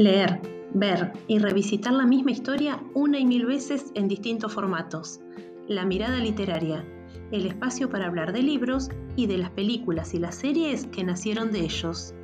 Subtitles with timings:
[0.00, 0.40] Leer,
[0.72, 5.20] ver y revisitar la misma historia una y mil veces en distintos formatos.
[5.68, 6.82] La mirada literaria,
[7.30, 11.52] el espacio para hablar de libros y de las películas y las series que nacieron
[11.52, 12.14] de ellos.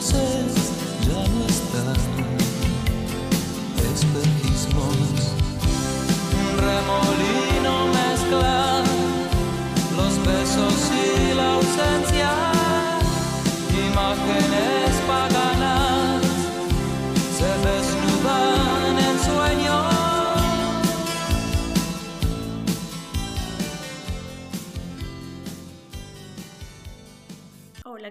[0.00, 0.29] Propios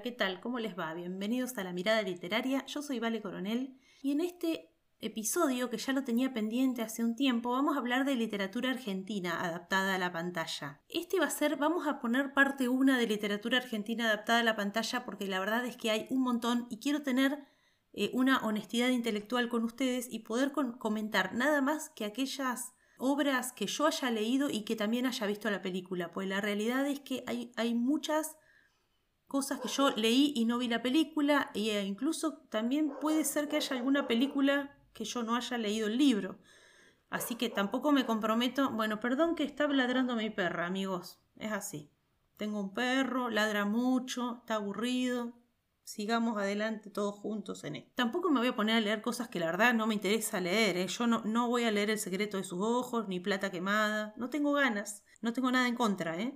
[0.01, 0.39] ¿qué tal?
[0.39, 0.93] ¿Cómo les va?
[0.93, 2.65] Bienvenidos a La Mirada Literaria.
[2.67, 7.15] Yo soy Vale Coronel y en este episodio, que ya lo tenía pendiente hace un
[7.15, 10.81] tiempo, vamos a hablar de literatura argentina adaptada a la pantalla.
[10.87, 14.55] Este va a ser, vamos a poner parte 1 de literatura argentina adaptada a la
[14.55, 17.45] pantalla porque la verdad es que hay un montón y quiero tener
[17.91, 23.67] eh, una honestidad intelectual con ustedes y poder comentar nada más que aquellas obras que
[23.67, 27.23] yo haya leído y que también haya visto la película, pues la realidad es que
[27.27, 28.37] hay, hay muchas
[29.29, 33.57] cosas que yo leí y no vi la película e incluso también puede ser que
[33.57, 36.39] haya alguna película que yo no haya leído el libro.
[37.11, 38.71] Así que tampoco me comprometo.
[38.71, 41.19] Bueno, perdón que está ladrando mi perra, amigos.
[41.37, 41.91] Es así.
[42.37, 45.33] Tengo un perro, ladra mucho, está aburrido.
[45.83, 47.91] Sigamos adelante todos juntos en esto.
[47.93, 50.75] Tampoco me voy a poner a leer cosas que la verdad no me interesa leer.
[50.77, 50.87] ¿eh?
[50.87, 54.15] Yo no, no voy a leer El secreto de sus ojos, ni Plata quemada.
[54.17, 55.03] No tengo ganas.
[55.21, 56.35] No tengo nada en contra, ¿eh?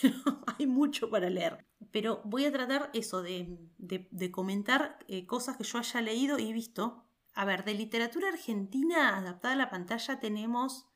[0.00, 0.14] Pero
[0.58, 1.66] hay mucho para leer.
[1.90, 6.52] Pero voy a tratar eso de, de- comentar eh, cosas que yo haya leído y
[6.52, 7.04] visto.
[7.34, 10.86] A ver, de literatura argentina adaptada a la pantalla tenemos...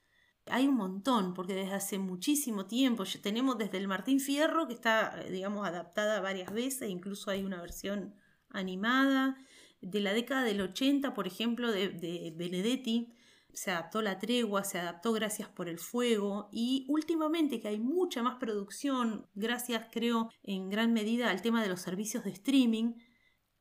[0.51, 5.21] Hay un montón, porque desde hace muchísimo tiempo tenemos desde el Martín Fierro, que está,
[5.23, 8.15] eh, digamos, adaptada varias veces, incluso hay una versión
[8.49, 9.37] animada.
[9.83, 13.13] De la década del 80, por ejemplo, de Benedetti,
[13.53, 18.23] se adaptó La Tregua, se adaptó Gracias por el Fuego y últimamente que hay mucha
[18.23, 22.95] más producción, gracias creo en gran medida al tema de los servicios de streaming,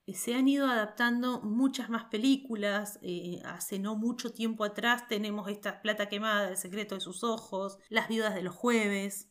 [0.08, 3.00] eh, se han ido adaptando muchas más películas.
[3.02, 7.78] eh, hace no mucho tiempo atrás tenemos esta Plata Quemada, El secreto de sus ojos,
[7.90, 9.30] Las viudas de los jueves,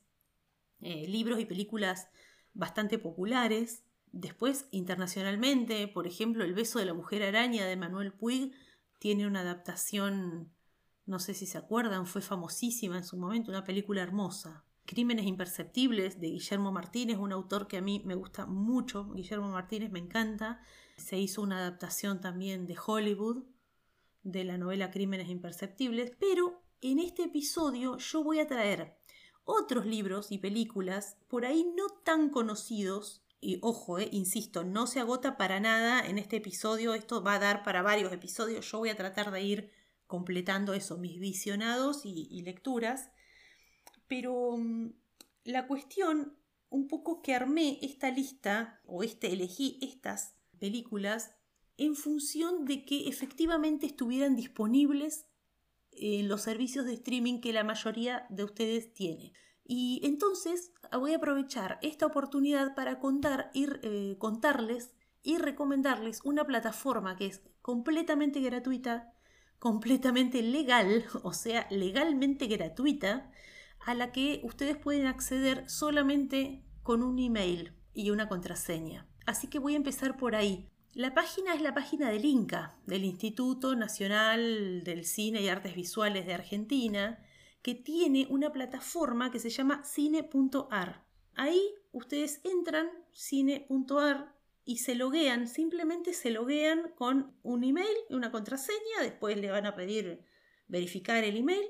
[0.81, 2.09] eh, libros y películas
[2.53, 3.85] bastante populares.
[4.13, 8.53] Después, internacionalmente, por ejemplo, El beso de la mujer araña de Manuel Puig
[8.99, 10.53] tiene una adaptación,
[11.05, 14.65] no sé si se acuerdan, fue famosísima en su momento, una película hermosa.
[14.85, 19.91] Crímenes imperceptibles de Guillermo Martínez, un autor que a mí me gusta mucho, Guillermo Martínez
[19.91, 20.61] me encanta.
[20.97, 23.45] Se hizo una adaptación también de Hollywood
[24.23, 28.97] de la novela Crímenes imperceptibles, pero en este episodio yo voy a traer
[29.45, 33.23] otros libros y películas por ahí no tan conocidos.
[33.41, 36.95] Y ojo, eh, insisto, no se agota para nada en este episodio.
[36.95, 38.71] Esto va a dar para varios episodios.
[38.71, 39.71] Yo voy a tratar de ir
[40.07, 43.11] completando eso, mis visionados y, lecturas.
[44.07, 44.93] Pero mm,
[45.45, 46.37] la cuestión,
[46.71, 51.33] un poco que armé esta lista, o este, elegí estas películas
[51.77, 55.27] en función de que efectivamente estuvieran disponibles
[55.93, 59.33] en los servicios de streaming que la mayoría de ustedes tiene.
[59.69, 64.95] Y entonces voy a aprovechar esta oportunidad para contar, eh, contarles
[65.25, 69.13] y recomendarles una plataforma que es completamente gratuita,
[69.59, 73.31] completamente legal, o sea, legalmente gratuita,
[73.85, 79.09] a la que ustedes pueden acceder solamente con un email y una contraseña.
[79.27, 80.69] Así que voy a empezar por ahí.
[80.95, 86.25] La página es la página del INCA, del Instituto Nacional del Cine y Artes Visuales
[86.25, 87.19] de Argentina,
[87.67, 91.05] que tiene una plataforma que se llama cine.ar.
[91.35, 91.61] Ahí
[91.91, 99.03] ustedes entran, cine.ar, y se loguean, simplemente se loguean con un email y una contraseña,
[99.03, 100.25] después le van a pedir
[100.69, 101.67] verificar el email,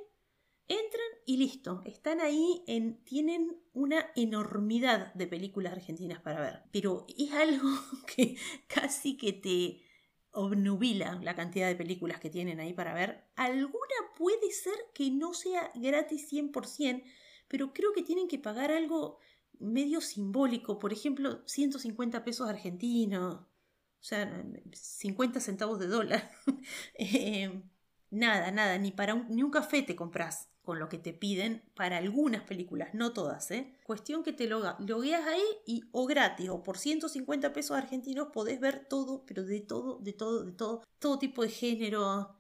[0.68, 7.06] entran y listo, están ahí, en, tienen una enormidad de películas argentinas para ver, pero
[7.16, 7.70] es algo
[8.14, 9.85] que casi que te
[10.36, 13.24] obnubila la cantidad de películas que tienen ahí para ver.
[13.36, 17.02] Alguna puede ser que no sea gratis 100%,
[17.48, 19.18] pero creo que tienen que pagar algo
[19.58, 23.46] medio simbólico, por ejemplo, 150 pesos argentinos, o
[24.00, 26.30] sea, 50 centavos de dólar.
[26.98, 27.62] Eh,
[28.10, 31.62] nada, nada, ni para un, ni un café te compras con lo que te piden
[31.76, 33.78] para algunas películas, no todas, ¿eh?
[33.84, 38.58] Cuestión que te lo logueas ahí y o gratis o por 150 pesos argentinos podés
[38.60, 42.34] ver todo, pero de todo, de todo, de todo, todo tipo de género,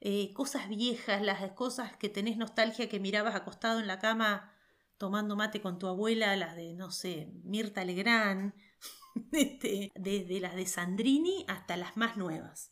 [0.00, 4.52] eh, cosas viejas, las cosas que tenés nostalgia que mirabas acostado en la cama
[4.98, 8.52] tomando mate con tu abuela, las de, no sé, Mirta Legrand,
[9.32, 12.71] este, desde las de Sandrini hasta las más nuevas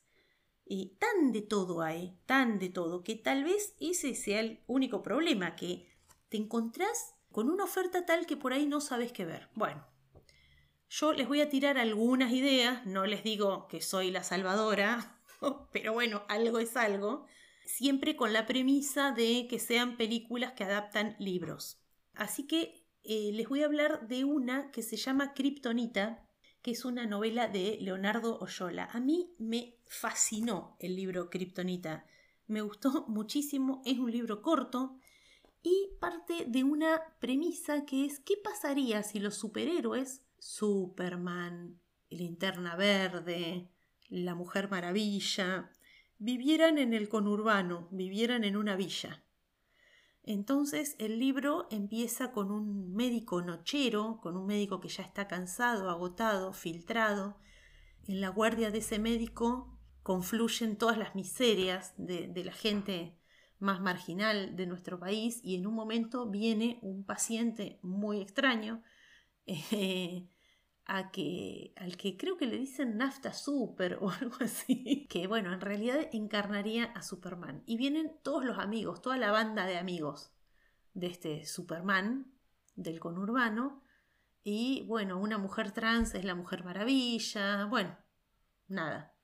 [0.99, 5.57] tan de todo hay, tan de todo, que tal vez ese sea el único problema,
[5.57, 5.89] que
[6.29, 9.49] te encontrás con una oferta tal que por ahí no sabes qué ver.
[9.55, 9.85] Bueno,
[10.89, 15.21] yo les voy a tirar algunas ideas, no les digo que soy la salvadora,
[15.73, 17.27] pero bueno, algo es algo,
[17.67, 21.81] siempre con la premisa de que sean películas que adaptan libros.
[22.15, 26.29] Así que eh, les voy a hablar de una que se llama Kryptonita,
[26.63, 28.89] que es una novela de Leonardo Oyola.
[28.93, 32.07] A mí me fascinó el libro Kryptonita.
[32.47, 34.99] Me gustó muchísimo, es un libro corto
[35.63, 41.79] y parte de una premisa que es ¿qué pasaría si los superhéroes, Superman,
[42.09, 43.69] Linterna Verde,
[44.09, 45.71] la Mujer Maravilla,
[46.19, 49.23] vivieran en el conurbano, vivieran en una villa?
[50.31, 55.91] Entonces el libro empieza con un médico nochero, con un médico que ya está cansado,
[55.91, 57.37] agotado, filtrado.
[58.07, 63.19] En la guardia de ese médico confluyen todas las miserias de, la gente
[63.59, 68.85] más marginal de nuestro país y en un momento viene un paciente muy extraño
[69.47, 70.29] eh,
[70.93, 75.53] a que, al que creo que le dicen nafta super o algo así, que bueno,
[75.53, 77.63] en realidad encarnaría a Superman.
[77.65, 80.33] Y vienen todos los amigos, toda la banda de amigos
[80.95, 82.33] de este Superman,
[82.75, 83.83] del conurbano,
[84.43, 87.97] y bueno, una mujer trans es la Mujer Maravilla, bueno,
[88.67, 89.15] nada.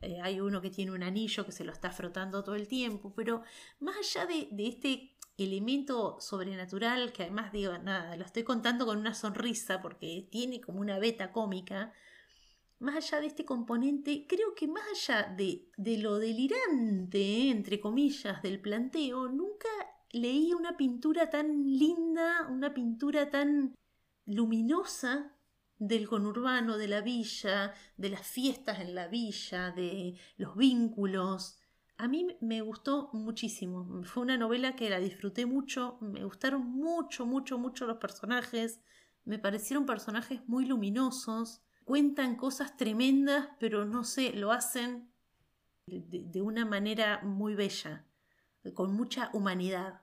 [0.00, 3.14] Eh, hay uno que tiene un anillo que se lo está frotando todo el tiempo,
[3.14, 3.42] pero
[3.80, 8.98] más allá de, de este elemento sobrenatural que además digo, nada, lo estoy contando con
[8.98, 11.92] una sonrisa porque tiene como una beta cómica,
[12.78, 18.42] más allá de este componente, creo que más allá de, de lo delirante, entre comillas,
[18.42, 19.68] del planteo, nunca
[20.10, 23.74] leí una pintura tan linda, una pintura tan
[24.26, 25.32] luminosa
[25.78, 31.58] del conurbano, de la villa, de las fiestas en la villa, de los vínculos,
[31.98, 34.02] a mí me gustó muchísimo.
[34.04, 35.98] Fue una novela que la disfruté mucho.
[36.00, 38.80] Me gustaron mucho, mucho, mucho los personajes.
[39.24, 41.62] Me parecieron personajes muy luminosos.
[41.84, 45.10] Cuentan cosas tremendas, pero no sé, lo hacen
[45.86, 48.04] de, una manera muy bella,
[48.74, 50.02] con mucha humanidad.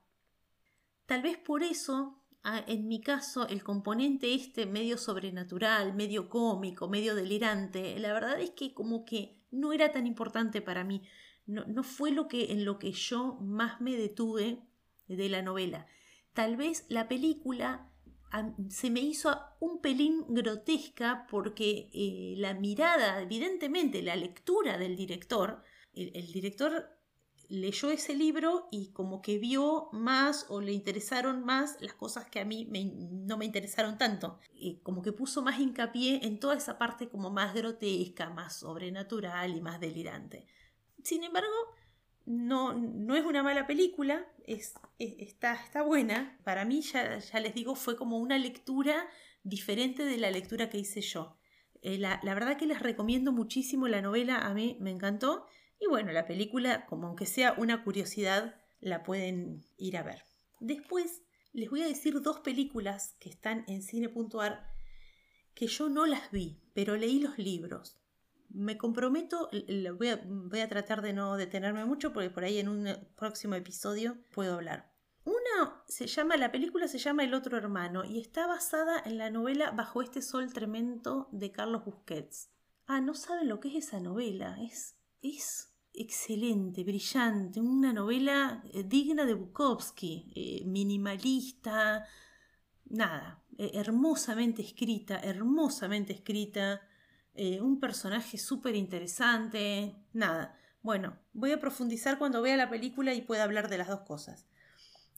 [1.05, 2.23] Tal vez por eso
[2.67, 8.51] en mi caso, el componente este medio sobrenatural, medio cómico, medio delirante, la verdad es
[8.51, 11.03] que como que no era tan importante para mí
[11.45, 14.63] no, fue lo que, en lo que yo más me detuve
[15.07, 15.87] de la novela.
[16.33, 17.89] Tal vez la película
[18.69, 25.61] se me hizo un pelín grotesca porque eh, la mirada, evidentemente, la lectura del director,
[25.93, 26.89] el, director
[27.47, 32.39] leyó ese libro y como que vio más o le interesaron más las cosas que
[32.39, 34.39] a mí no me interesaron tanto.
[34.51, 39.55] Y como que puso más hincapié en toda esa parte como más grotesca, más sobrenatural
[39.55, 40.47] y más delirante.
[41.03, 41.53] Sin embargo,
[42.25, 46.39] no, no es una mala película, es, está, está, buena.
[46.43, 49.07] Para mí, ya, ya, les digo, fue como una lectura
[49.43, 51.37] diferente de la lectura que hice yo.
[51.81, 55.45] Eh, la, la, verdad que les recomiendo muchísimo la novela, a mí me encantó.
[55.79, 60.23] Y bueno, la película, como aunque sea una curiosidad, la pueden ir a ver.
[60.61, 64.71] Después les voy a decir dos películas que están en cine.ar
[65.53, 68.02] que yo no las vi, pero leí los libros
[68.53, 69.49] me comprometo,
[69.97, 73.55] voy a, voy a, tratar de no detenerme mucho porque por ahí en un próximo
[73.55, 74.93] episodio puedo hablar.
[75.25, 79.29] Una se llama, la película se llama El otro hermano y está basada en la
[79.29, 82.49] novela Bajo este sol tremendo de Carlos Busquets.
[82.85, 88.83] Ah, no saben lo que es esa novela, es, es excelente, brillante, una novela eh,
[88.83, 92.05] digna de Bukowski, eh, minimalista,
[92.85, 96.81] nada, eh, hermosamente escrita, hermosamente escrita
[97.35, 100.57] eh, un personaje súper interesante, nada.
[100.81, 104.45] Bueno, voy a profundizar cuando vea la película y pueda hablar de las dos cosas.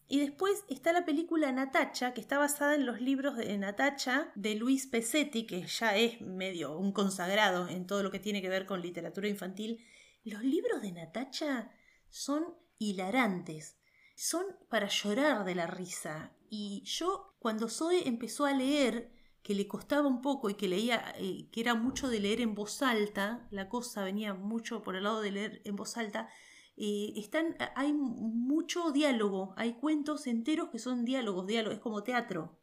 [0.07, 4.53] Y después está la película Natacha, que está basada en los libros de Natacha de
[4.53, 8.67] Luis Pesetti, que ya es medio un consagrado en todo lo que tiene que ver
[8.67, 9.83] con literatura infantil.
[10.23, 11.71] Los libros de Natacha
[12.09, 12.45] son
[12.77, 13.77] hilarantes,
[14.15, 16.31] son para llorar de la risa.
[16.49, 19.11] Y yo, cuando Zoe empezó a leer,
[19.45, 22.55] que le costaba un poco y que leía, eh, que era mucho de leer en
[22.55, 26.29] voz alta, la cosa venía mucho por el lado de leer en voz alta,
[26.77, 32.57] eh, están, hay mucho diálogo, hay cuentos enteros que son diálogos, diálogos, es como teatro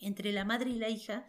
[0.00, 1.24] entre la madre y la hija.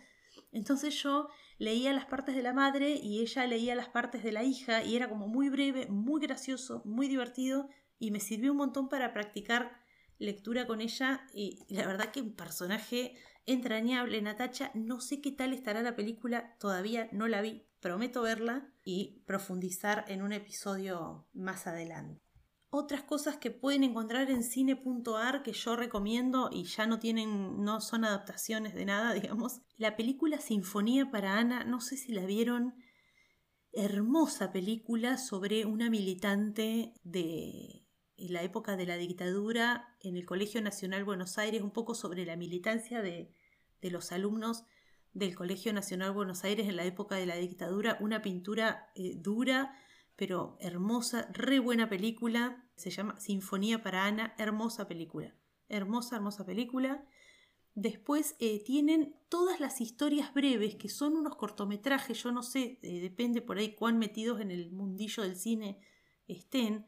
[0.51, 4.42] Entonces yo leía las partes de la madre y ella leía las partes de la
[4.42, 8.89] hija y era como muy breve, muy gracioso, muy divertido y me sirvió un montón
[8.89, 9.84] para practicar
[10.18, 14.71] lectura con ella y la verdad que un personaje entrañable, Natacha.
[14.73, 20.05] No sé qué tal estará la película, todavía no la vi, prometo verla y profundizar
[20.07, 22.21] en un episodio más adelante.
[22.69, 27.81] Otras cosas que pueden encontrar en cine.ar que yo recomiendo y ya no tienen, no
[27.81, 29.62] son adaptaciones de nada, digamos.
[29.77, 32.73] La película Sinfonía para Ana, no sé si la vieron,
[33.73, 37.83] hermosa película sobre una militante de
[38.17, 42.25] en la época de la dictadura en el Colegio Nacional Buenos Aires, un poco sobre
[42.25, 43.34] la militancia de,
[43.82, 44.63] los alumnos
[45.13, 49.75] del Colegio Nacional Buenos Aires en la época de la dictadura, una pintura eh, dura
[50.15, 55.36] pero hermosa, re buena película, se llama Sinfonía para Ana, hermosa película,
[55.70, 57.05] hermosa, hermosa película.
[57.75, 63.00] Después eh, tienen todas las historias breves, que son unos cortometrajes, yo no sé, eh,
[63.01, 65.82] depende por ahí cuán metidos en el mundillo del cine
[66.27, 66.86] estén,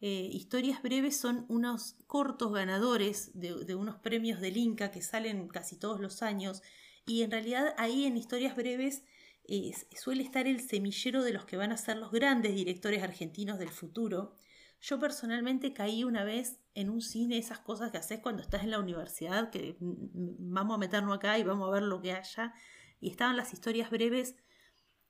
[0.00, 5.76] eh, historias breves son unos cortos ganadores de, unos premios del Inca que salen casi
[5.76, 6.62] todos los años.
[7.06, 9.02] Y en realidad ahí en historias breves
[9.44, 13.58] eh, suele estar el semillero de los que van a ser los grandes directores argentinos
[13.58, 14.34] del futuro.
[14.80, 18.70] Yo personalmente caí una vez en un cine, esas cosas que haces cuando estás en
[18.70, 22.54] la universidad, que vamos a meternos acá y vamos a ver lo que haya,
[23.00, 24.36] y estaban las historias breves,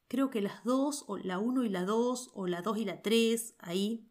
[0.08, 3.02] creo que las dos, o la 1 y la 2, o la 2 y la
[3.02, 4.08] 3, ahí,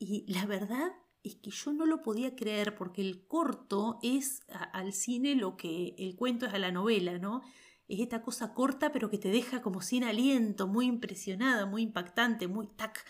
[0.00, 0.92] y la verdad
[1.22, 4.40] es que yo no lo podía creer porque el corto es
[4.72, 7.42] al cine lo que el cuento es a la novela, ¿no?
[7.86, 12.48] Es esta cosa corta pero que te deja como sin aliento, muy impresionada, muy impactante,
[12.48, 13.04] muy tac.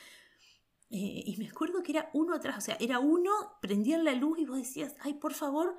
[0.90, 3.30] Eh, y me acuerdo que era uno atrás, o sea, era uno,
[3.62, 5.76] prendían la luz y vos decías, ay, por favor,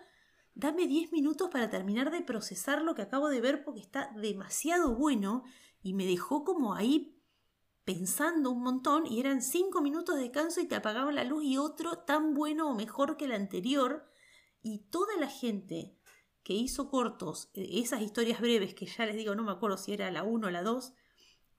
[0.54, 4.96] dame 10 minutos para terminar de procesar lo que acabo de ver porque está demasiado
[4.96, 5.44] bueno
[5.84, 7.21] y me dejó como ahí
[7.86, 11.58] pensando un montón y eran cinco minutos de descanso y te apagaban la luz y
[11.58, 14.06] otro tan bueno o mejor que el anterior.
[14.62, 15.96] Y toda la gente
[16.44, 19.94] que hizo cortos, eh, esas historias breves que ya les digo, no me acuerdo si
[19.94, 20.94] era la 1 o la 2,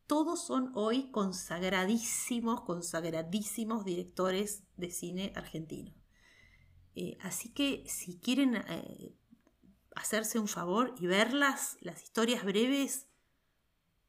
[0.06, 5.94] todos son hoy consagradísimos, consagradísimos directores de cine argentino.
[6.94, 9.14] Eh, así que si quieren eh,
[9.94, 13.08] hacerse un favor y verlas, las historias breves,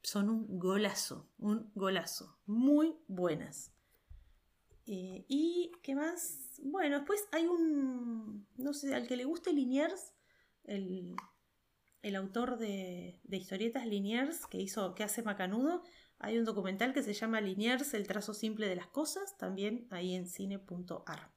[0.04, 2.38] son un golazo, un golazo.
[2.46, 3.72] Muy buenas.
[4.86, 6.60] Eh, ¿Y qué más?
[6.62, 10.14] Bueno, después hay un, no sé, al que le guste Liniers,
[10.66, 11.16] el,
[12.16, 15.84] autor de, historietas Liniers que hizo, que hace Macanudo,
[16.20, 20.16] hay un documental que se llama Liniers, el trazo simple de las cosas, también ahí
[20.16, 21.33] en cine.ar.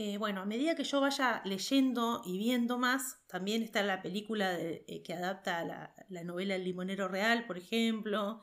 [0.00, 4.56] Eh, bueno, a medida que yo vaya leyendo y viendo más, también está la película
[4.56, 8.40] eh, que adapta la, la, novela El limonero real, por ejemplo.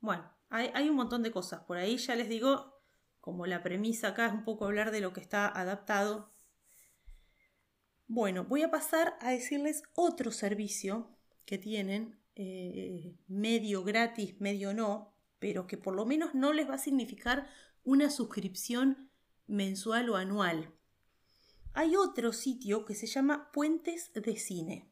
[0.00, 1.60] Bueno, hay, un montón de cosas.
[1.62, 2.82] Por ahí ya les digo,
[3.20, 6.34] como la premisa acá es un poco hablar de lo que está adaptado.
[8.08, 15.14] Bueno, voy a pasar a decirles otro servicio que tienen, eh, medio gratis, medio no,
[15.38, 17.46] pero que por lo menos no les va a significar
[17.84, 19.12] una suscripción
[19.46, 20.74] mensual o anual
[21.78, 24.90] hay otro sitio que se llama Puentes de Cine.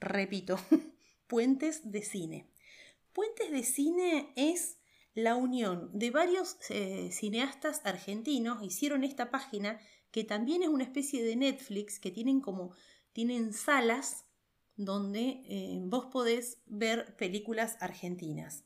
[0.00, 0.58] Repito,
[1.28, 2.50] Puentes de Cine.
[3.12, 4.78] Puentes de Cine es
[5.14, 8.64] la unión de varios eh, cineastas argentinos.
[8.64, 9.80] Hicieron esta página
[10.10, 12.74] que también es una especie de Netflix que tienen como
[13.12, 14.24] tienen salas
[14.74, 18.64] donde eh, vos podés ver películas argentinas.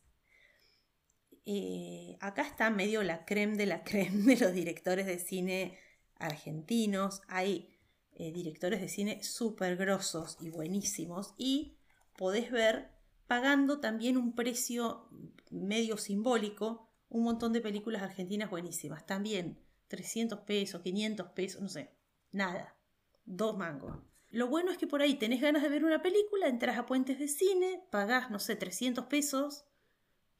[1.44, 5.78] Eh, acá está medio la creme de la creme de los directores de cine
[6.18, 7.68] argentinos, hay
[8.12, 11.76] eh, directores de cine súper grosos y buenísimos y
[12.16, 12.90] podés ver
[13.26, 15.08] pagando también un precio
[15.50, 19.06] medio simbólico un montón de películas argentinas buenísimas.
[19.06, 19.58] También
[19.88, 21.92] 300 pesos, 500 pesos, no sé,
[22.32, 22.76] nada,
[23.24, 23.96] dos mangos.
[24.30, 27.18] Lo bueno es que por ahí tenés ganas de ver una película, entras a puentes
[27.18, 29.64] de cine, pagás, no sé, 300 pesos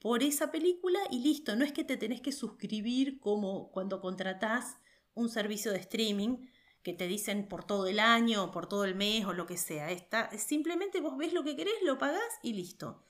[0.00, 1.56] por esa película y listo.
[1.56, 4.78] No es que te tenés que suscribir como cuando contratás
[5.16, 6.46] un servicio de streaming
[6.84, 9.90] que te dicen por todo el año, por todo el mes o lo que sea.
[9.90, 13.02] Está, simplemente vos ves lo que querés, lo pagás y listo.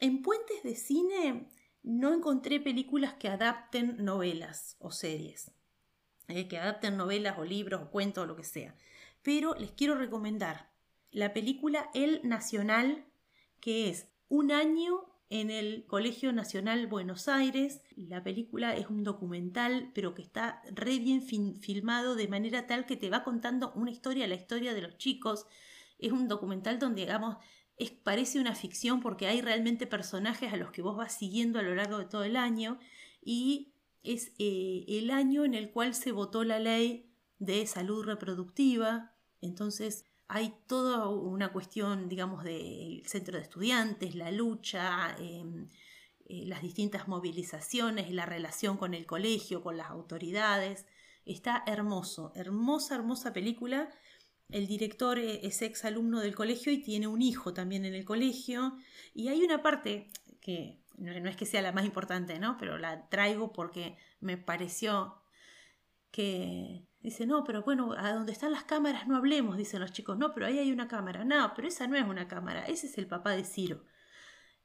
[0.00, 1.48] En puentes de cine
[1.84, 5.52] no encontré películas que adapten novelas o series,
[6.26, 8.74] eh, que adapten novelas o libros o cuentos o lo que sea.
[9.22, 10.70] pero les quiero recomendar
[11.10, 13.04] la película El Nacional,
[13.60, 17.82] que es un año en el Colegio Nacional Buenos Aires.
[17.96, 22.96] La película es un documental, pero que está re bien filmado de manera tal que
[22.96, 25.46] te va contando una historia, la historia de los chicos.
[25.98, 27.36] Es un documental donde, digamos,
[27.76, 31.62] es, parece una ficción porque hay realmente personajes a los que vos vas siguiendo a
[31.62, 32.78] lo largo de todo el año
[33.22, 39.14] y es eh, el año en el cual se votó la ley de salud reproductiva.
[39.40, 45.68] Entonces hay toda una cuestión, digamos, del centro de estudiantes, la lucha, em,
[46.26, 50.86] eh, las distintas movilizaciones, la relación con el colegio, con las autoridades.
[51.24, 53.88] Está hermoso, hermosa, hermosa película.
[54.50, 58.04] El director eh, es ex alumno del colegio y tiene un hijo también en el
[58.04, 58.76] colegio.
[59.14, 62.56] Y hay una parte que no, es que sea la más importante, ¿no?
[62.58, 65.22] Pero la traigo porque me pareció
[66.10, 70.18] que Dice, no, pero bueno, a donde están las cámaras no hablemos, dicen los chicos.
[70.18, 71.24] No, pero ahí hay una cámara.
[71.24, 73.84] No, pero esa no es una cámara, ese es el papá de Ciro.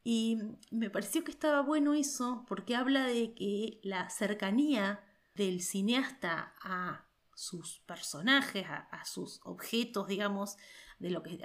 [0.03, 0.39] Y
[0.71, 5.01] me pareció que estaba bueno eso porque habla de que la cercanía
[5.35, 10.57] del cineasta a sus personajes, a, sus objetos, digamos,
[10.99, 11.39] de lo que,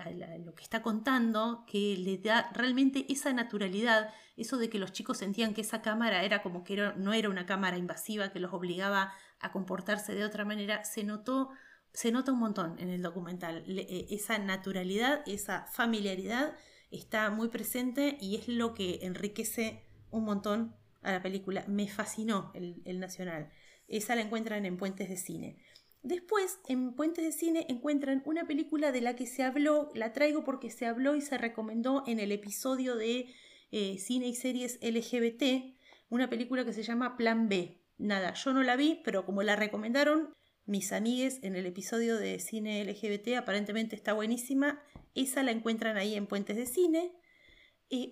[0.45, 5.18] lo que está contando, que le da realmente esa naturalidad, eso de que los chicos
[5.18, 9.12] sentían que esa cámara era como que no era una cámara invasiva que los obligaba
[9.40, 11.50] a comportarse de otra manera, se notó,
[11.92, 13.64] se nota un montón en el documental.
[13.66, 16.57] Eh, esa naturalidad, esa familiaridad
[16.90, 21.64] está muy presente y es lo que enriquece un montón a la película.
[21.68, 23.50] Me fascinó el, el Nacional.
[23.87, 25.59] Esa la encuentran en Puentes de Cine.
[26.02, 30.45] Después, en Puentes de Cine encuentran una película de la que se habló, la traigo
[30.45, 33.35] porque se habló y se recomendó en el episodio de
[33.73, 35.75] eh, cine y series LGBT,
[36.09, 37.77] una película que se llama Plan B.
[37.99, 40.33] Nada, yo no la vi, pero como la recomendaron
[40.67, 44.82] mis amigues en el episodio de cine LGBT, aparentemente está buenísima.
[45.15, 47.13] Esa la encuentran ahí en Puentes de Cine.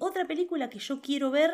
[0.01, 1.51] Otra película que yo quiero ver,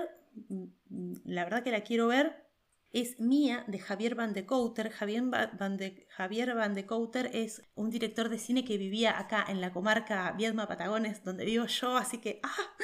[0.49, 2.47] mm, la verdad que la quiero ver,
[2.93, 4.91] es Mía de Javier Van de Couter.
[4.91, 9.45] Javier Van de, Javier Van de Couter es un director de cine que vivía acá
[9.49, 12.77] en la comarca Viedma Patagones, donde vivo yo, así que ¡ah!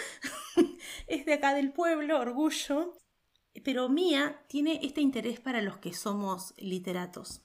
[1.06, 2.98] es de acá del pueblo, orgullo.
[3.64, 7.42] Pero Mía tiene este interés para los que somos literatos.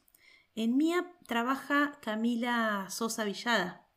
[0.56, 3.88] En Mía trabaja Camila Sosa Villada.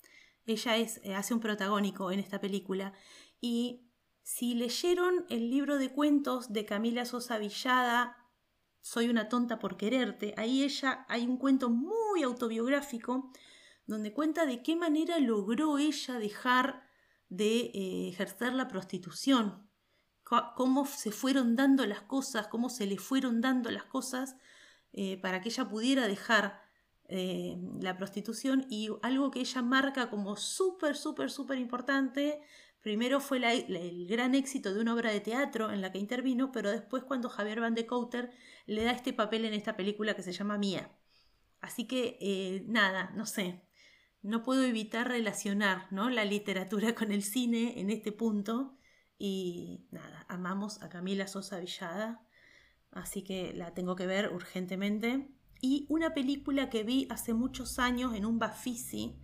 [0.46, 2.92] Ella es, eh, hace un protagónico en esta película.
[3.40, 3.90] Y
[4.22, 8.16] si leyeron el libro de cuentos de Camila Sosa Villada,
[8.81, 10.35] soy una tonta por quererte.
[10.37, 13.31] Ahí ella hay un cuento muy autobiográfico
[13.87, 16.87] donde cuenta de qué manera logró ella dejar
[17.29, 19.65] de eh, ejercer la prostitución,
[20.55, 24.37] cómo se fueron dando las cosas, cómo se le fueron dando las cosas
[24.93, 26.61] eh, para que ella pudiera dejar
[27.09, 32.43] eh, la prostitución y algo que ella marca como súper, súper, súper importante
[32.87, 36.71] Primero fue el gran éxito de una obra de teatro en la que intervino, pero
[36.71, 38.31] después cuando Javier Van de Couter
[38.67, 40.97] le da este papel en esta película que se llama Mía.
[41.61, 43.61] Así que, eh, nada, no sé,
[44.23, 46.11] no puedo evitar relacionar ¿no?
[46.11, 48.76] la literatura con el cine en este punto.
[49.18, 52.22] Y nada, amamos a Camila Sosa Villada,
[52.92, 55.31] así que la tengo que ver urgentemente.
[55.61, 59.18] Y una película que vi hace muchos años en un Bafisi,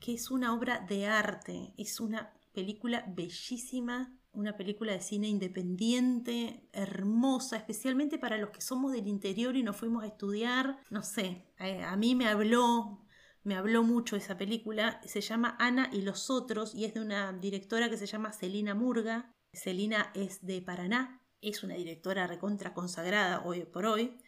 [0.00, 6.68] que es una obra de arte, es una película bellísima, una película de cine independiente,
[6.72, 10.78] hermosa, especialmente para los que somos del interior y nos fuimos a estudiar.
[10.90, 13.06] No sé, eh, a, mí me habló,
[13.44, 15.00] me habló mucho esa película.
[15.04, 18.74] Se llama Ana y los otros y es de una directora que se llama Celina
[18.74, 19.34] Murga.
[19.56, 24.18] Celina es de Paraná, es una directora recontra consagrada hoy por hoy.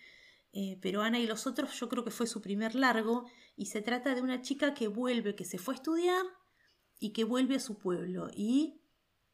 [0.53, 3.83] Eh, pero Ana y los otros yo creo que fue su primer largo y se
[3.83, 6.25] trata de una chica que vuelve, que se fue a estudiar
[6.99, 8.29] y que vuelve a su pueblo.
[8.35, 8.81] Y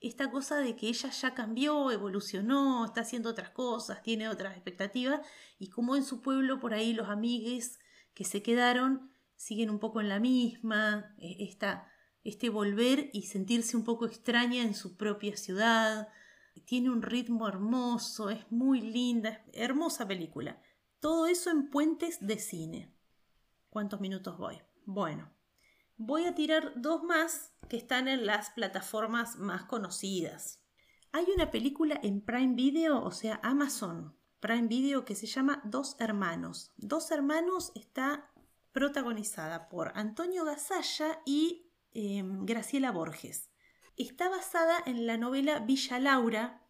[0.01, 5.21] esta cosa de que ella ya cambió, evolucionó, está haciendo otras cosas, tiene otras expectativas,
[5.59, 7.79] y como en su pueblo por ahí los amigues
[8.13, 11.91] que se quedaron siguen un poco en la misma, e, esta,
[12.25, 16.09] este volver y sentirse un poco extraña en su propia ciudad.
[16.65, 20.61] Tiene un ritmo hermoso, es muy linda, hermosa película.
[21.01, 22.93] Todo eso en puentes de cine.
[23.71, 24.61] ¿Cuántos minutos voy?
[24.87, 25.35] Bueno,
[25.97, 30.61] Voy a tirar dos más que están en las plataformas más conocidas.
[31.13, 35.95] Hay una película en Prime Video, o sea, Amazon Prime Video, que se llama Dos
[36.01, 36.73] Hermanos.
[36.77, 38.29] Dos Hermanos está
[38.73, 41.64] protagonizada por Antonio Gasalla y
[41.95, 43.51] em, Graciela Borges.
[43.97, 46.63] Está basada en la novela Villa Laura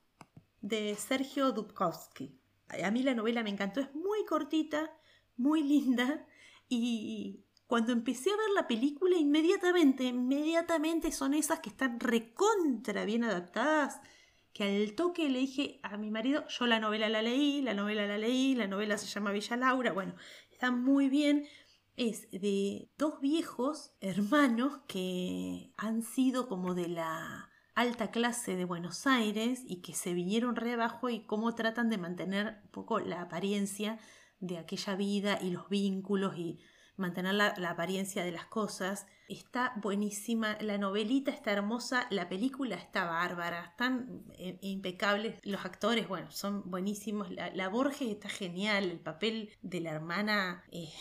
[0.60, 2.38] de Sergio Dubkowski.
[2.82, 4.92] A mí la novela me encantó, es muy cortita,
[5.36, 6.26] muy linda
[6.68, 13.24] y cuando empecé a ver la película, inmediatamente, inmediatamente son esas que están recontra bien
[13.24, 14.00] adaptadas.
[14.52, 18.06] Que al toque le dije a mi marido, yo la novela la leí, la novela
[18.06, 20.14] la leí, la novela se llama Villa Laura, bueno,
[20.52, 21.48] está muy bien.
[21.96, 29.06] Es de dos viejos hermanos que han sido como de la alta clase de Buenos
[29.06, 33.22] Aires y que se vinieron re abajo y cómo tratan de mantener un poco la
[33.22, 34.00] apariencia
[34.40, 36.58] de aquella vida y los vínculos y
[36.96, 39.06] mantener la, apariencia de las cosas.
[39.28, 46.08] Está buenísima, la novelita está hermosa, la película está bárbara, están eh, impecables los actores,
[46.08, 47.30] bueno, son buenísimos.
[47.30, 50.92] La, Borges está genial, el papel de la hermana eh,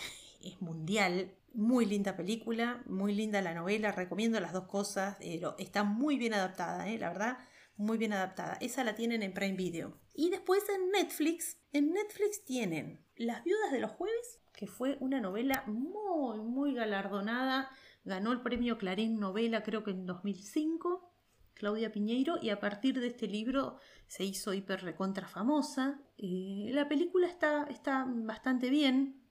[0.43, 1.33] es mundial.
[1.53, 6.33] Muy linda película, muy linda la novela, recomiendo las dos cosas, eh, está muy bien
[6.33, 7.37] adaptada, la verdad,
[7.77, 8.57] muy bien adaptada.
[8.59, 9.99] Esa la tienen en Prime Video.
[10.13, 15.21] Y después en Netflix, en Netflix tienen Las viudas de los jueves, que fue una
[15.21, 17.69] novela muy, muy galardonada.
[18.03, 21.11] Ganó el premio Clarín Novela creo que en 2005,
[21.53, 23.77] Claudia Piñeiro, y a partir de este libro
[24.07, 26.01] se hizo hiper recontra famosa.
[26.17, 29.22] Eh, la película está, está bastante bien,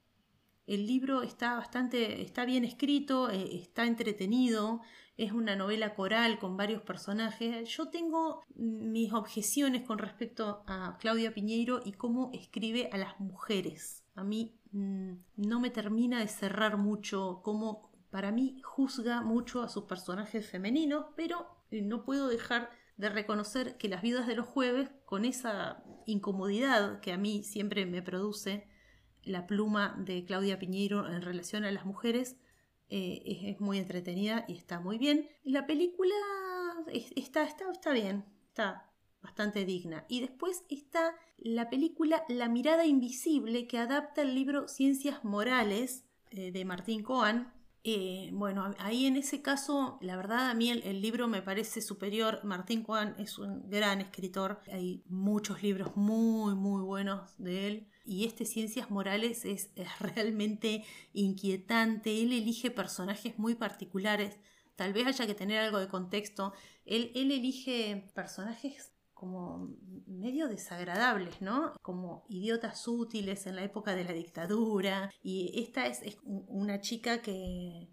[0.75, 4.81] el libro está bastante, está bien escrito, eh, está entretenido,
[5.19, 7.69] es una novela coral con varios personajes.
[7.69, 14.05] Yo tengo mis objeciones con respecto a Claudia Piñeiro y cómo escribe a las mujeres.
[14.15, 19.69] A mí mm, no me termina de cerrar mucho cómo para mí juzga mucho a
[19.69, 24.47] sus personajes femeninos, pero eh, no puedo dejar de reconocer que las vidas de los
[24.47, 28.69] jueves, con esa incomodidad que a mí siempre me produce,
[29.25, 32.37] la pluma de Claudia Piñeiro en relación a las mujeres
[32.89, 35.29] eh, es, muy entretenida y está muy bien.
[35.45, 36.15] La película
[36.93, 38.91] está, está, está bien, está
[39.23, 40.05] bastante digna.
[40.09, 46.53] Y después está la película La mirada invisible que adapta el libro Ciencias Morales eh,
[46.53, 47.53] de Martín Coan,
[47.85, 52.41] eh, bueno, ahí en ese caso, la verdad a mí el, libro me parece superior.
[52.45, 54.61] Martín Juan es un gran escritor.
[54.73, 57.89] Hay muchos libros muy, muy buenos de él.
[58.05, 62.23] Y este Ciencias Morales es, realmente inquietante.
[62.23, 64.39] Él elige personajes muy particulares.
[64.77, 66.53] Tal vez haya que tener algo de contexto.
[66.85, 69.77] Él, él elige personajes como
[70.09, 71.75] medio desagradables, ¿no?
[71.81, 75.13] Como idiotas útiles en la época de la dictadura.
[75.23, 77.89] Y esta es, una chica que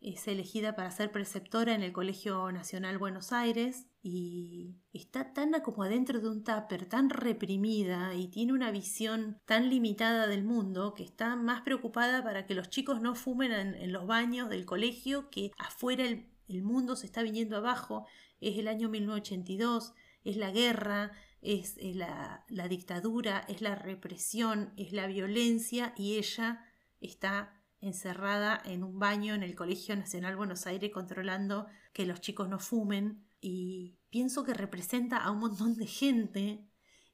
[0.00, 5.82] es elegida para ser preceptora en el Colegio Nacional Buenos Aires y está tan como
[5.82, 11.02] adentro de un tupper, tan reprimida y tiene una visión tan limitada del mundo que
[11.02, 15.50] está más preocupada para que los chicos no fumen en, los baños del colegio que
[15.58, 18.06] afuera el, el mundo se está viniendo abajo.
[18.40, 19.92] Es el año 1982
[20.24, 26.64] es la guerra, es, la, dictadura, es la represión, es la violencia y ella
[27.00, 32.48] está encerrada en un baño en el Colegio Nacional Buenos Aires controlando que los chicos
[32.48, 36.66] no fumen y pienso que representa a un montón de gente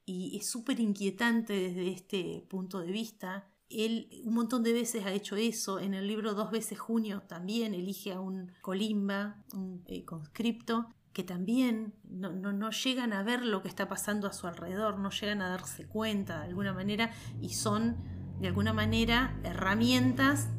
[0.05, 3.49] y es súper inquietante desde este punto de vista.
[3.69, 5.81] Él un montón de veces ha hecho eso.
[5.81, 11.25] En el libro Dos veces junio también elige a un colimba, un eh, conscripto, que
[11.25, 15.49] también no, llegan a ver lo que está pasando a su alrededor, no llegan a
[15.49, 17.97] darse cuenta de alguna manera y son
[18.39, 20.51] de alguna manera herramientas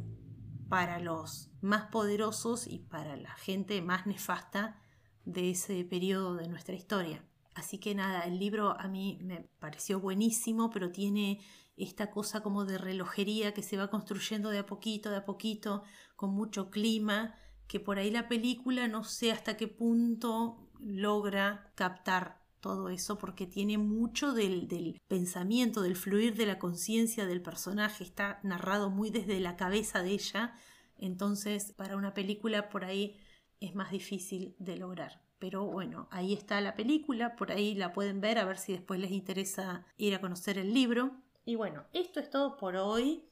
[0.69, 4.81] para los más poderosos y para la gente más nefasta
[5.25, 7.23] de ese periodo de nuestra historia.
[7.55, 11.41] Así que nada, el libro a mí me pareció buenísimo, pero tiene
[11.75, 15.83] esta cosa como de relojería que se va construyendo de a poquito, de a poquito,
[16.15, 17.35] con mucho clima
[17.67, 23.45] que por ahí la película no sé hasta qué punto logra captar todo eso porque
[23.45, 29.09] tiene mucho del, del pensamiento, del fluir de la conciencia del personaje, está narrado muy
[29.09, 30.53] desde la cabeza de ella,
[30.97, 33.17] entonces para una película por ahí
[33.59, 35.21] es más difícil de lograr.
[35.39, 38.99] Pero bueno, ahí está la película, por ahí la pueden ver a ver si después
[38.99, 41.11] les interesa ir a conocer el libro.
[41.45, 43.23] Y bueno, esto es todo por hoy.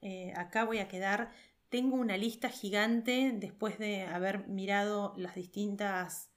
[0.00, 1.30] Eh, acá voy a quedar
[1.68, 6.30] tengo una lista gigante después de haber mirado las distintas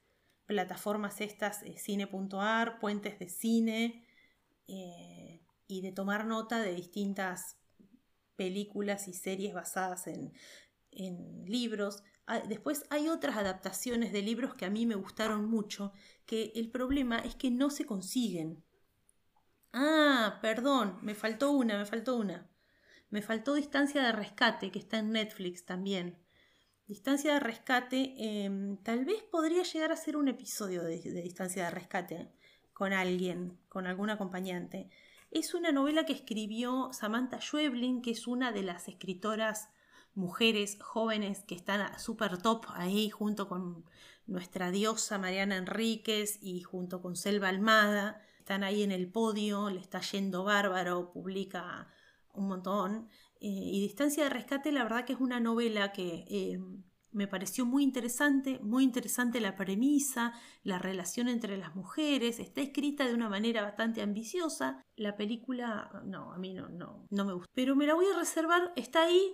[0.51, 4.05] plataformas estas, eh, cine.ar, puentes de cine,
[4.67, 7.55] eh, y de tomar nota de distintas
[8.35, 10.33] películas y series basadas en,
[10.91, 12.03] en libros.
[12.27, 15.93] Ah, después hay otras adaptaciones de libros que a mí me gustaron mucho,
[16.25, 18.61] que el problema es que no se consiguen.
[19.71, 22.49] Ah, perdón, me faltó una, me faltó una.
[23.09, 26.20] Me faltó Distancia de Rescate, que está en Netflix también.
[26.91, 31.71] Distancia de Rescate, em, tal vez podría llegar a ser un episodio de, Distancia de
[31.71, 32.33] Rescate
[32.73, 34.89] con alguien, con algún acompañante.
[35.31, 39.69] Es una novela que escribió Samantha Schweblin, que es una de las escritoras
[40.15, 43.85] mujeres jóvenes que están súper top ahí junto con
[44.27, 48.21] nuestra diosa Mariana Enríquez y junto con Selva Almada.
[48.39, 51.87] Están ahí en el podio, le está yendo bárbaro, publica
[52.33, 53.07] un montón.
[53.41, 56.59] Eh, y Distancia de Rescate, la verdad que es una novela que eh,
[57.11, 63.05] me pareció muy interesante, muy interesante la premisa, la relación entre las mujeres, está escrita
[63.05, 64.81] de una manera bastante ambiciosa.
[64.95, 67.51] La película, no, a mí no, no, no me gusta.
[67.53, 69.33] Pero me la voy a reservar, está ahí.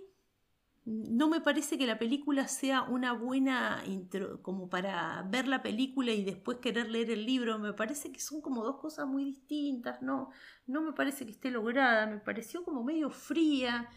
[0.89, 6.11] No me parece que la película sea una buena intro, como para ver la película
[6.13, 7.59] y después querer leer el libro.
[7.59, 10.01] Me parece que son como dos cosas muy distintas.
[10.01, 10.29] No,
[10.65, 12.07] no me parece que esté lograda.
[12.07, 13.89] Me pareció como medio fría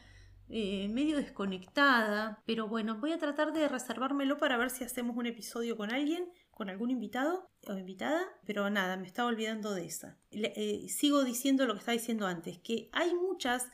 [0.53, 5.26] eh, medio desconectada, pero bueno, voy a tratar de reservármelo para ver si hacemos un
[5.26, 10.18] episodio con alguien, con algún invitado o invitada, pero nada, me estaba olvidando de esa.
[10.33, 13.70] Eh, sigo diciendo lo que estaba diciendo antes, que hay muchas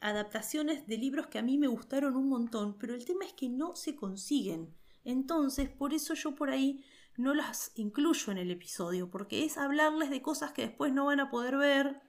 [0.00, 3.48] adaptaciones de libros que a mí me gustaron un montón, pero el tema es que
[3.48, 4.74] no se consiguen.
[5.04, 6.84] Entonces, por eso yo por ahí
[7.16, 11.20] no las incluyo en el episodio, porque es hablarles de cosas que después no van
[11.20, 12.00] a poder ver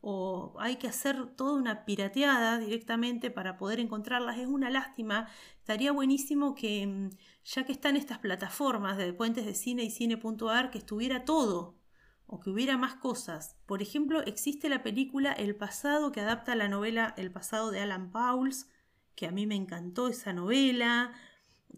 [0.00, 4.38] o hay que hacer toda una pirateada directamente para poder encontrarlas.
[4.38, 5.28] Es una lástima.
[5.58, 7.10] Estaría buenísimo que, mm,
[7.44, 11.76] ya que están estas plataformas de puentes de cine y cine.ar, que estuviera todo
[12.26, 13.56] o que hubiera más cosas.
[13.66, 18.10] Por ejemplo, existe la película El pasado que adapta la novela El pasado de Alan
[18.10, 18.68] Pauls,
[19.14, 21.12] que a mí me encantó esa novela.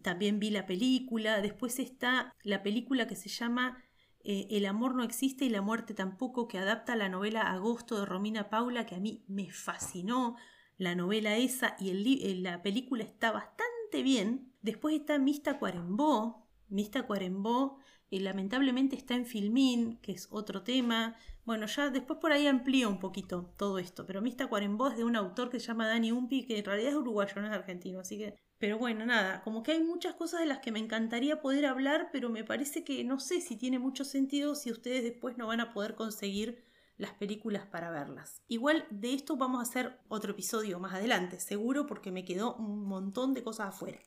[0.01, 1.41] También vi la película.
[1.41, 3.83] Después está la película que se llama
[4.21, 8.05] eh, el amor no existe y la muerte tampoco, que adapta la novela Agosto de
[8.05, 10.35] Romina Paula, que a mí me fascinó
[10.77, 14.53] la novela esa y eh, la película está bastante bien.
[14.61, 16.47] Después está Mista Cuarembó.
[16.67, 17.79] Mista Cuarembó
[18.11, 21.15] eh, lamentablemente está en Filmín, que es otro tema.
[21.45, 25.03] Bueno, ya después por ahí amplío un poquito todo esto, pero Mista Cuarembó es de
[25.03, 27.99] un autor que se llama Dani Umpi, que en realidad es uruguayo, no es argentino,
[27.99, 31.41] así que pero bueno, nada, como que hay muchas cosas de las que me encantaría
[31.41, 35.37] poder hablar, pero me parece que no sé si tiene mucho sentido si ustedes después
[35.37, 36.65] no van a poder conseguir
[36.97, 38.41] las películas para verlas.
[38.49, 42.83] Igual de esto vamos a hacer otro episodio más adelante, seguro, porque me quedó un
[42.83, 43.99] montón de cosas afuera.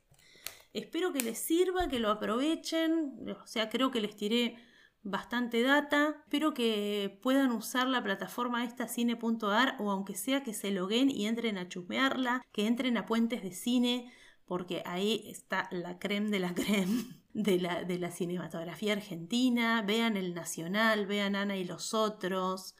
[0.72, 4.56] Espero que les sirva, que lo aprovechen, o sea, creo que les tiré
[5.02, 6.16] bastante data.
[6.24, 11.26] Espero que puedan usar la plataforma esta cine.ar o aunque sea que se loguen y
[11.26, 14.12] entren a chusmearla, que entren a puentes de cine
[14.44, 19.82] porque ahí está la creme de la creme de la, cinematografía argentina.
[19.82, 22.74] Vean El Nacional, vean Ana y los otros,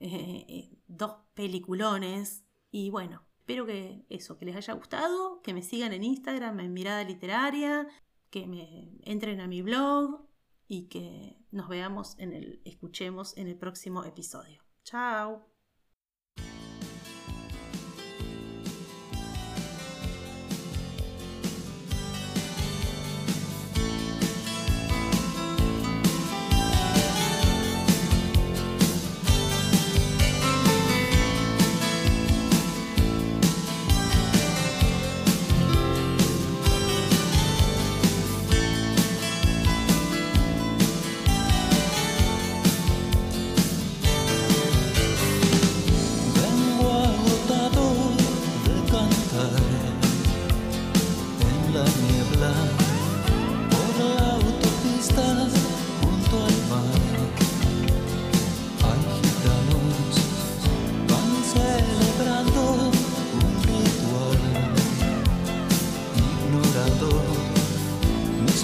[0.00, 2.44] eh, eh, dos peliculones.
[2.70, 6.72] Y bueno, espero que eso, que les haya gustado, que me sigan en Instagram en
[6.72, 7.86] Mirada Literaria,
[8.30, 10.26] que me entren a mi blog
[10.66, 14.62] y que nos veamos en el, escuchemos en el próximo episodio.
[14.82, 15.53] Chao.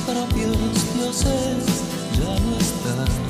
[0.06, 1.84] Y la ausencia,
[2.16, 3.29] imágenes.